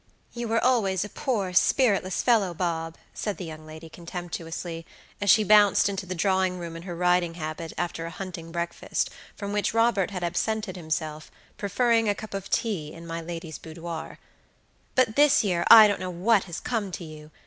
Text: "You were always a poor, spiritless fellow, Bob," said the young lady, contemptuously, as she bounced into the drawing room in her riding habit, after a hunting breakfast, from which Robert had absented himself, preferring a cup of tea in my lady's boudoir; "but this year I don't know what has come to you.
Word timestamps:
"You 0.33 0.47
were 0.47 0.63
always 0.63 1.05
a 1.05 1.09
poor, 1.09 1.53
spiritless 1.53 2.23
fellow, 2.23 2.55
Bob," 2.55 2.97
said 3.13 3.37
the 3.37 3.45
young 3.45 3.67
lady, 3.67 3.87
contemptuously, 3.87 4.83
as 5.21 5.29
she 5.29 5.43
bounced 5.43 5.89
into 5.89 6.07
the 6.07 6.15
drawing 6.15 6.57
room 6.57 6.75
in 6.75 6.81
her 6.81 6.95
riding 6.95 7.35
habit, 7.35 7.71
after 7.77 8.07
a 8.07 8.09
hunting 8.09 8.51
breakfast, 8.51 9.11
from 9.35 9.53
which 9.53 9.75
Robert 9.75 10.09
had 10.09 10.23
absented 10.23 10.75
himself, 10.75 11.29
preferring 11.55 12.09
a 12.09 12.15
cup 12.15 12.33
of 12.33 12.49
tea 12.49 12.91
in 12.91 13.05
my 13.05 13.21
lady's 13.21 13.59
boudoir; 13.59 14.17
"but 14.95 15.15
this 15.15 15.43
year 15.43 15.63
I 15.67 15.87
don't 15.87 15.99
know 15.99 16.09
what 16.09 16.45
has 16.45 16.59
come 16.59 16.89
to 16.93 17.03
you. 17.03 17.29